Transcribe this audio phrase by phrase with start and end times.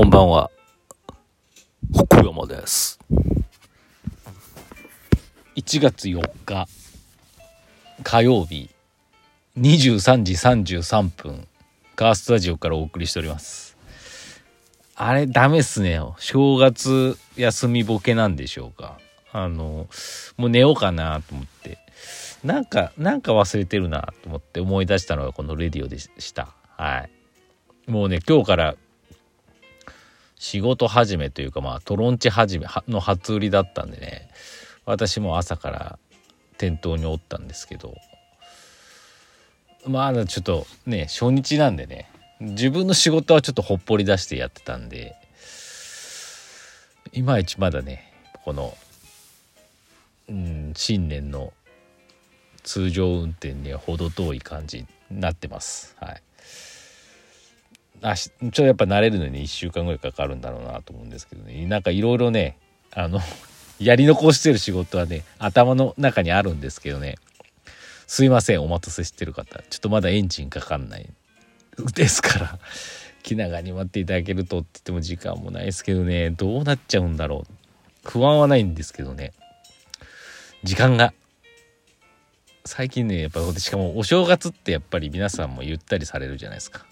[0.00, 0.50] こんばんは。
[1.92, 2.98] 北山です。
[5.56, 6.66] 1月4日
[8.02, 8.70] 火曜日
[9.58, 11.46] 23時33分
[11.96, 13.76] カースタジオからお送りしております。
[14.96, 16.00] あれダメっすね。
[16.16, 18.98] 正月休みボケなんでしょうか。
[19.32, 19.86] あの、
[20.38, 21.76] もう寝ようかなと思って。
[22.42, 26.48] なんか、なんか忘れてるなと思って思い出したのがこのレディオでした。
[26.78, 27.06] は
[27.86, 27.90] い。
[27.90, 28.76] もうね、今日から
[30.40, 34.30] 仕事始めというかまあトロンチ始めの初売りだったんでね
[34.86, 35.98] 私も朝から
[36.56, 37.94] 店頭におったんですけど
[39.86, 42.10] まあちょっとね初日なんでね
[42.40, 45.14] 自分の仕事はちょっとほっぽり出してやってたんで
[47.12, 48.10] いまいちまだね
[48.42, 48.74] この、
[50.30, 51.52] うん、新年の
[52.62, 55.96] 通常運転には程遠い感じになってます。
[56.00, 56.22] はい
[58.02, 61.66] あちょっとやっぱ慣れるのに1週間ぐらいかかるんだろうなと思うんですけどね。
[61.66, 62.56] なんかいろいろね
[62.92, 63.20] あの
[63.78, 67.16] やり残してる仕事はね頭の中にあるんですけどね。
[68.06, 69.62] すいませんお待たせしてる方。
[69.70, 71.08] ちょっとまだエンジンかかんない
[71.94, 72.58] ですから。
[73.22, 76.30] 気長に待っていただけるとって言っても時間もないですけどね。
[76.30, 78.08] どうなっちゃうんだろう。
[78.08, 79.32] 不安はないんですけどね。
[80.64, 81.12] 時間が。
[82.64, 86.86] 最近ねやっぱしかもお正月ってやっぱり皆さんもゆったりされるじゃないですか。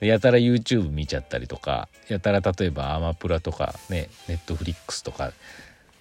[0.00, 5.32] やたら YouTube 見ちゃったりとかやたら例えばアマプラとかねネットフリックスとか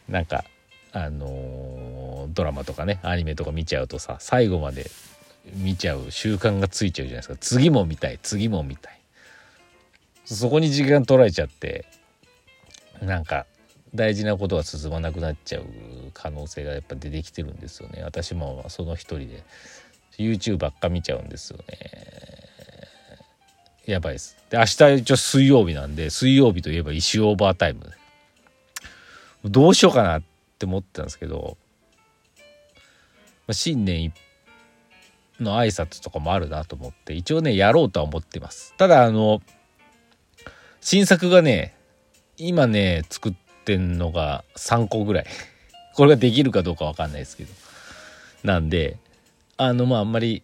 [0.10, 0.44] なんか
[0.92, 4.90] あのー、ドラマとかねアニメとか見ちゃうとさ最後まで
[5.54, 7.36] 見ちゃう習慣がついちゃうじゃないですか。
[7.40, 9.00] 次も見たい次も見たい。
[10.26, 11.86] そこに時間取られちゃって
[13.02, 13.46] なんか
[13.94, 15.66] 大事なことが進まなくなっちゃう
[16.14, 18.02] 可能性がやっぱ出てきてるんですよね。
[18.04, 19.44] 私もその一人で
[20.18, 22.45] YouTube ばっか見ちゃうんですよね。
[23.86, 24.36] やばいです。
[24.50, 27.92] で、明日一応水曜日なんで、水曜日といえば石オーバータイム。
[29.44, 30.24] どうしようかなっ
[30.58, 31.58] て思ってたんですけど、
[33.48, 34.12] まあ、新年
[35.40, 38.74] の挨拶とかもあるなと思って、一応ね、やろうとは思ってます。
[38.78, 39.42] ただ、あの、
[40.82, 41.76] 新作がね、
[42.38, 43.34] 今ね、作っ
[43.66, 45.26] てんのが3個ぐらい。
[45.94, 47.54] これができるかどうかわかんないですけど。
[48.44, 48.98] なんで、
[49.58, 50.42] あの、まあ、あんまり、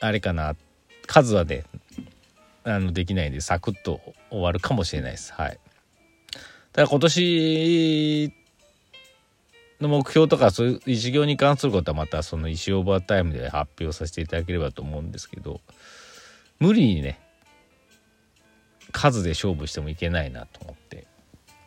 [0.00, 0.67] あれかなって
[1.08, 1.64] 数はね
[2.62, 5.32] あのできないんでサクッと終わるかもしれないです。
[5.32, 5.58] はい。
[6.72, 8.32] ただ今年
[9.80, 15.60] の目標とかそういう事業に関することはまたその石オーバータイムで発表させていただければと思うんですけど
[16.60, 17.18] 無理にね
[18.92, 21.06] 数で勝負してもいけないなと思って。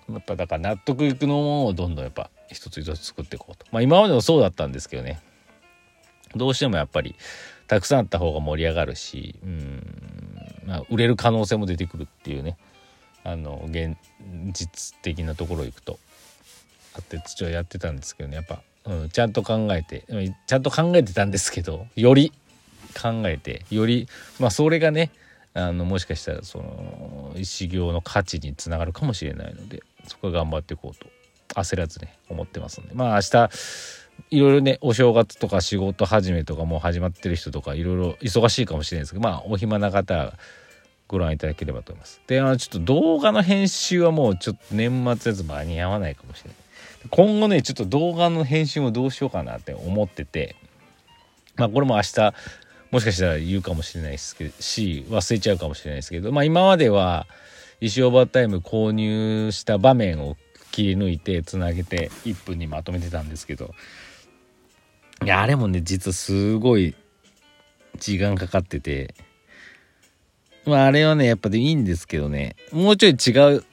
[0.10, 3.66] やっぱだから納得いくのものをどんどんやっぱ一つ一つ作っていこうと。
[3.72, 5.22] まあ今までもそうだったんですけどね。
[6.36, 7.16] どうしてもやっぱり
[7.72, 9.82] たくさんあった方が盛り上がるし、うん、
[10.66, 12.58] まあ、売れる可能性も出てくるっていうね。
[13.24, 13.96] あの現
[14.52, 15.98] 実的なところ行くと。
[16.94, 18.36] あって父親やってたんですけどね。
[18.36, 20.04] やっぱ、うん、ちゃんと考えて
[20.48, 22.34] ちゃんと考えてたんですけどより
[23.02, 25.10] 考えてよりまあそれがね
[25.54, 31.08] あのもしかしたらその一業の価値につながるかもしれないのでそこは頑張っていこうと
[31.62, 32.94] 焦らずね思ってますんで。
[32.96, 33.50] まあ明日
[34.30, 40.34] いろいろねお正月とか仕事始めとかもう始まってる人とかいろいろ忙しいかもしれないですけどまあお暇な方
[41.08, 42.22] ご覧いただければと思います。
[42.28, 46.62] であのちょっと動画の編集はもうちょっと年末やつ間に合わないかもしれない。
[47.10, 50.56] 今後ねちょっと動画の編集もどうしようかなって思ってて
[51.56, 52.34] まあこれも明日
[52.92, 57.26] もしかしたら言うかもしれないですけどし忘れちゃうかもしれないですけどまあ今までは
[57.80, 60.38] 石オーバータイム購入した場面を
[60.72, 63.74] 切り抜いてつなげて1分にまとめてたんですけど
[65.24, 66.96] いや、あれもね、実はすごい
[68.00, 69.14] 時間かかってて、
[70.66, 73.64] まああれはね、やっぱでいいんですけどね、もうちょい違う、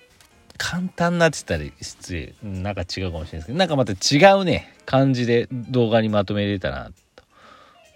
[0.59, 7.25] 簡単なって言ったら失礼、なんか違うかもしれないですけど、なんかまた違うね、感じで動画にまとめれたな、と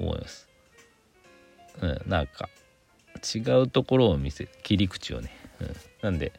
[0.00, 0.48] 思います。
[1.82, 2.48] うん、なんか、
[3.34, 5.30] 違うところを見せ、切り口をね。
[5.60, 6.32] うん、なんで、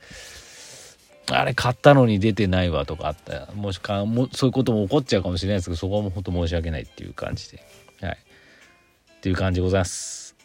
[1.30, 3.52] あれ買ったのに出てないわとかあった。
[3.54, 7.64] もしかもそういうことも起こっちゃうかもしれないですけどそこはもう本当申し訳ないっていう感じで。
[8.02, 8.18] はい。
[9.18, 10.36] っていう感じでございます。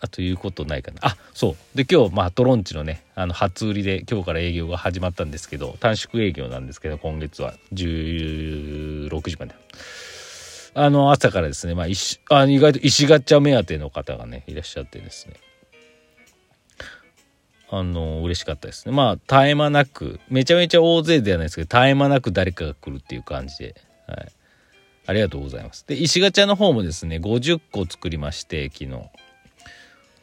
[0.00, 0.98] あということないかな。
[1.02, 1.56] あそう。
[1.76, 7.54] で今日まあトロンチのねあの初売りで今日から営業が始まったんですけど短縮営業なんですけど今月は。
[7.72, 9.54] 16時まで。
[10.74, 11.86] あの朝からですねまあ
[12.36, 15.34] あ意外と石ガチャ目当ての方がねいらっしゃってですね。
[17.74, 23.74] あの嬉しかったですねまあ絶え間なくめちゃめちゃ大勢ではないですけど絶え間なく誰かが来るっていう感じで、
[24.06, 24.32] はい、
[25.06, 28.90] ありがとうございますで石ガチャの方もですね50個作りまして昨日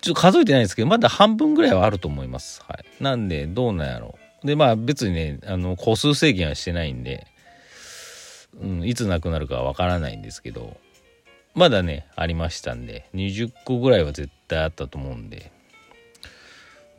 [0.01, 2.61] ちょっと数えてないですけど、まだ半分ぐらいはあると思います。
[2.65, 3.03] はい。
[3.03, 4.47] なんで、どうなんやろう。
[4.47, 7.27] で、まあ別にね、あの、個数制限はしてないんで、
[8.61, 10.77] うん、いつなくなるかはわからないんですけど、
[11.53, 15.51] まだね、ありましたんで、20個ぐらいは絶対あったと思うんで、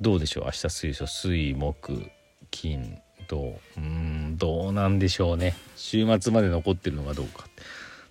[0.01, 0.45] どうでしょう？
[0.45, 2.11] 明日水素、水、木、
[2.51, 5.55] 金、土、うん、どうなんでしょうね。
[5.77, 7.47] 週末まで残ってるのかどうか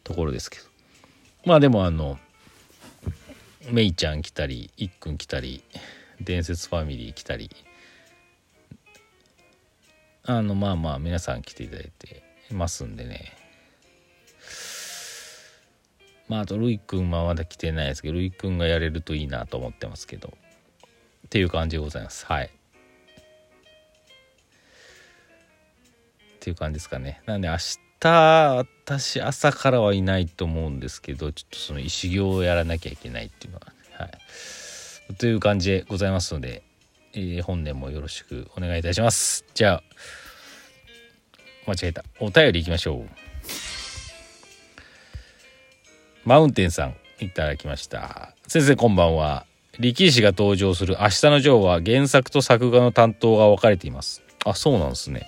[0.03, 0.65] ところですけど。
[1.45, 2.19] まあでもあの、
[3.71, 5.63] メイちゃん来たりいっくん来たり
[6.21, 7.49] 伝説ファミリー来たり。
[10.25, 12.21] あのまあまあ皆さん来ていただいて
[12.51, 13.33] ますんでね。
[16.27, 20.37] まああとルイくんはまだ来てないですけどルイくんがやれるといいなと思ってますけど。
[21.29, 22.25] っていう感じでございます。
[22.25, 22.45] はい。
[22.45, 22.49] っ
[26.39, 27.21] ていう感じですかね。
[27.27, 27.57] なんで明
[27.99, 34.09] 日私朝からはいないと思うんですけどちょっとその石行をやらなきゃいけないっていうのは、は
[35.11, 36.63] い、という感じでございますので、
[37.13, 39.45] えー、本年もよろしくお願いいたします。
[39.53, 39.83] じゃあ
[41.67, 42.03] 間違えた。
[42.19, 43.09] お便りいきましょう。
[46.25, 48.33] マウンテンさんいただきました。
[48.47, 49.45] 先生こんばんは。
[49.79, 55.25] 力士が登場する「明日のジョー」は原作と作画の担当が分かれていますあそうなんですね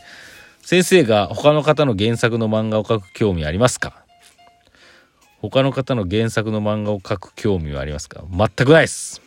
[0.61, 4.05] 先生が他の方の原作の漫画を描く興味ありますか？
[5.41, 8.23] 他の方の原作の漫画を描く興味はありますか？
[8.29, 9.21] 全くないです。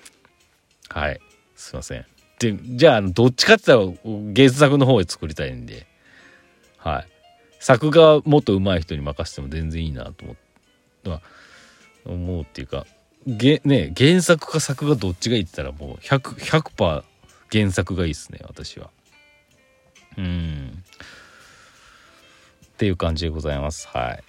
[0.89, 1.21] はい。
[1.57, 2.07] すいません。
[2.39, 5.89] で、じゃあ、どっちかって言ったら原作の方で作りたいんで、
[6.77, 7.09] はい。
[7.59, 10.37] 作画もっと上手い人に任せても全然いいなと思っ
[11.03, 11.21] て、
[12.05, 12.87] 思うっていうか、
[13.27, 17.05] げね、原作か作画どっちがいいって言ったらもう100、100%
[17.53, 18.91] 原作がいいですね、私は。
[20.19, 20.83] うん。
[22.67, 23.89] っていう感じでございます。
[23.89, 24.25] はい。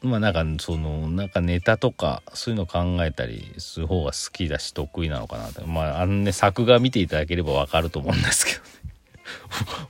[0.00, 8.68] まあなんかそのなんかネタとかそういうの考えたりする方が好きだし得意なのかなとまああのね作画見ていただければわかると思うんですけどね。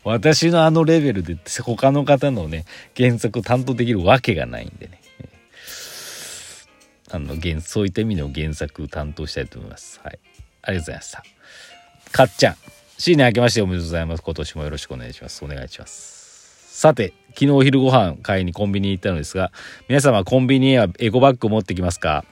[0.04, 2.64] 私のあのレベルで他の方のね
[2.96, 5.00] 原作を担当できるわけがないんでね。
[7.10, 10.18] あの原そういった意味の原作担当したいと思いますはい
[10.62, 11.22] ありがとうございました
[12.12, 12.56] かっちゃん
[13.00, 14.22] 新年明けましておめでとうございます。
[14.24, 15.44] 今年もよろしくお願いします。
[15.44, 16.80] お願いします。
[16.80, 19.52] さて、昨日お昼ご飯買いにコンビニに行ったのですが、
[19.88, 22.24] 皆様コンビニへはエコバッグを持ってきますか？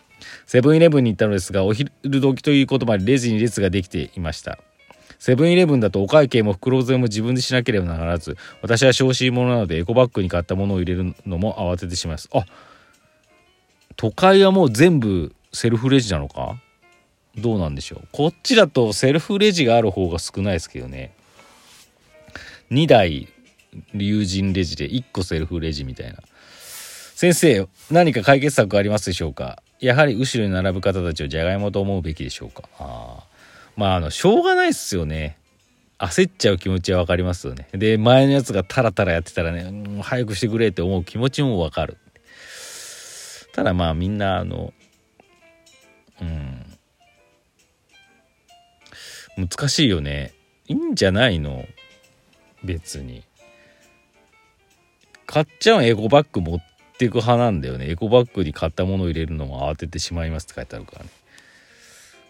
[0.44, 4.58] セブンイレブンに行ったのですが、お昼時ということまでレジに列ができていました。
[5.20, 12.28] セブンイレブンだとお会計も袋詰めも自分でしなければならず、私は小心者なのでエコバッグに買ったものを入れるのも慌ててしまいます。
[12.34, 12.44] あ
[13.96, 16.56] 都会はもう全部セルフレジなのか？
[17.37, 18.08] どうなんでしょう？
[18.12, 21.14] こっちだとセルフレジがある方が少ないですけどね。
[22.70, 23.28] 2台
[23.94, 26.19] 友人レジで1個セルフレジみたいな。
[27.14, 29.62] 先生何か解決策ありますでしょうか？
[29.81, 32.64] やはり後ろに並ぶ方たちをじゃがいもと思うべきでしょうか？
[32.78, 33.25] あ
[33.76, 35.38] まああのしょうがないっすよね。
[35.99, 37.69] 焦っちゃう気持ちは分かりますよね。
[37.72, 41.97] で前のやつがタラタラやってたらね、うん、早くしてくれって思う気持ちも分かる。
[43.56, 44.75] ただまあみんなあの
[46.20, 46.62] うん。
[49.48, 50.34] 難しいよね。
[50.68, 51.64] いいんじゃないの？
[52.62, 53.22] 別に。
[55.26, 56.60] 買っちゃうエコバッグ持っ
[56.98, 57.88] ていく派なんだよね。
[57.90, 61.10] エコバッグに買ったものを入れるのも慌ててしまいますって書いてあるからね。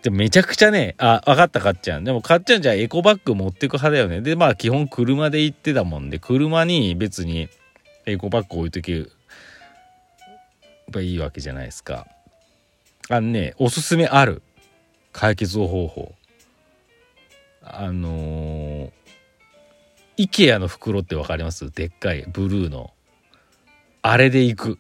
[0.03, 2.05] でめちゃくちゃねあ分かった買っちゃう。
[2.05, 4.21] でも買っちゃうんじゃあエコバッグ持ってく派だよね。
[4.21, 7.49] でまあ基本車で行ってたもんで車に別に
[8.05, 9.07] エコバッグ置いとけ
[10.91, 12.07] ばいいわけじゃないですか。
[13.09, 14.43] あのねおすすめある。
[15.13, 16.15] 解決方法。
[17.63, 18.91] あのー、
[20.19, 21.71] IKEA の袋って分かります？
[21.71, 22.93] でっかいブルーの。
[24.03, 24.79] あれでいく。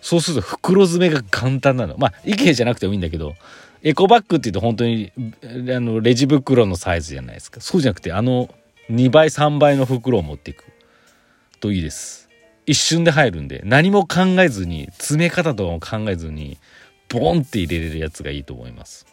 [0.00, 1.96] そうすると袋詰めが簡単なの。
[1.98, 3.34] まあ IKEA じゃなくてもいいんだけど
[3.82, 7.60] エコバッグっていうと本当にあのレジ袋のサイズじゃないですか。
[7.60, 8.52] そうじゃなくてあの
[8.90, 10.64] 2倍3倍の袋を持っていく。
[11.60, 12.27] といいです。
[12.68, 16.58] 一瞬で入るんで何も考えずに詰め方とかも考えずに
[17.08, 19.06] ボンって入れれるやつがいいと思います。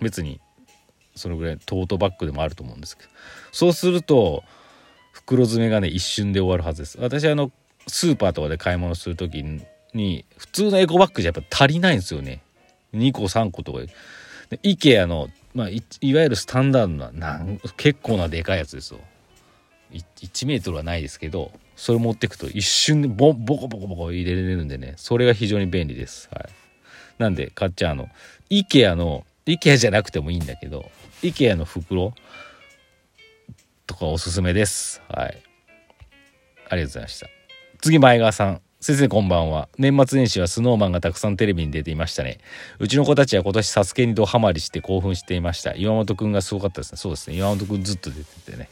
[0.00, 0.40] 別に
[1.16, 3.08] そのぐらいトートバッグでもあると思うんですけど。
[3.50, 4.44] そうすると
[5.10, 6.98] 袋詰めがね一瞬で終わるはずです。
[7.00, 7.50] 私あの
[7.88, 9.44] スーパーとかで買い物する時
[9.92, 12.40] に普通のエコバッグじゃやっぱ足りないんですよね。
[12.94, 13.88] 2個3個とかで
[14.62, 15.82] IKEA の、まあ、い
[16.14, 19.00] わゆるスタンダードななん結構なでかいやつですよ。
[19.92, 26.48] 1メートルはないですけどそれ持ってくと一瞬でボボコボコボコ入れれるんでねそれが非常に便利です、はい、
[27.18, 28.08] なんで買っちゃうの
[28.50, 30.90] IKEA の IKEA じゃなくてもいいんだけど
[31.22, 32.14] IKEA の袋
[33.86, 35.02] とかおすすめです。
[35.08, 35.42] はい。
[36.68, 37.28] ありがとうございました。
[37.80, 38.60] 次、前川さん。
[38.80, 39.68] 先生こんばんは。
[39.78, 42.38] 年末年始はスノーマンがたくさんテレビに出ていましたね。
[42.78, 45.74] うちの子たちは今年サスケにドハマりして興奮していました。
[45.74, 46.98] 岩本くんがすごかったですね。
[46.98, 47.36] そうですね。
[47.36, 48.68] 岩本くんずっと出ててね。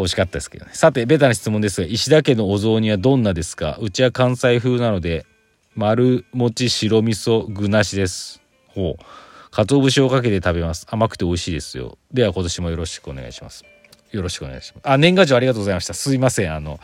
[0.00, 0.72] 欲しかったですけどね。
[0.74, 3.78] さて、ベタな質問ですが、石田家のお雑煮はどんなですか？
[3.80, 5.26] うちは関西風なので、
[5.74, 8.42] 丸餅白味噌具なしです。
[8.68, 9.02] ほう。
[9.50, 10.86] 鰹節をかけて食べます。
[10.90, 11.98] 甘くて美味しいですよ。
[12.12, 13.64] では今年もよろしくお願いします。
[14.12, 14.88] よろしくお願いします。
[14.88, 15.94] あ、年賀状ありがとうございました。
[15.94, 16.54] すいません。
[16.54, 16.80] あの、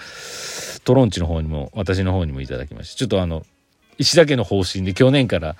[0.84, 2.98] トロンチの方にも、私の方にもいただきました。
[2.98, 3.44] ちょっとあの、
[3.98, 5.56] 石田家の方針で去年から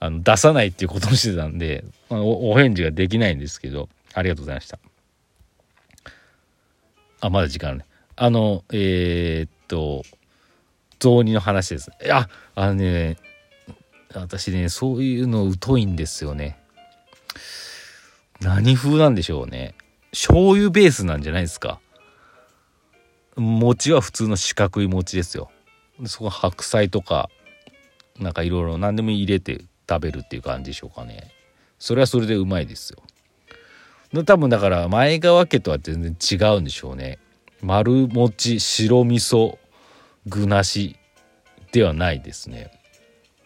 [0.00, 4.78] あの出さないっていうことをしてたんでお、お返事ができないんですけど、ありがとうございました。
[7.20, 7.84] あ、まだ時間あるね。
[8.16, 10.02] あの、えー、っと、
[10.98, 11.90] 雑煮の話です。
[12.04, 13.16] いや、あのね、
[14.14, 16.58] 私ね、そういうの疎いんですよね。
[18.40, 19.74] 何風なんでしょうね。
[20.12, 21.80] 醤油ベースなんじゃないですか。
[23.36, 25.50] 餅は普通の四角い餅ですよ。
[26.06, 27.30] そこ白菜とか、
[28.18, 31.30] なんかいろいろ何でも入れて食べるっていう感じでしょうかね。
[31.78, 33.02] それはそれでうまいですよ。
[34.12, 37.18] 多分だから前川家とは全然違うんでしょうね。
[37.62, 39.58] 丸餅白味噌
[40.26, 40.96] 具なし
[41.72, 42.72] ではないですね。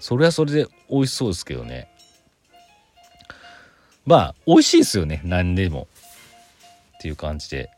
[0.00, 1.88] それはそれで美味しそうですけどね。
[4.06, 5.20] まあ美味しいですよね。
[5.24, 5.88] 何でも。
[6.98, 7.70] っていう感じで。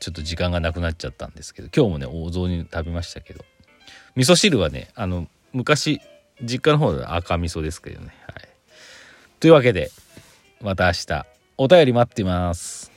[0.00, 1.68] ちょっと時間がなくなっちゃったんですけど。
[1.74, 3.44] 今日もねお雑煮食べましたけど。
[4.14, 6.00] 味噌汁はねあの昔
[6.42, 8.14] 実家の方で赤味噌ですけどね。
[8.26, 8.48] はい。
[9.40, 9.90] というわけで
[10.60, 11.26] また明日。
[11.56, 12.92] お便り待ってます。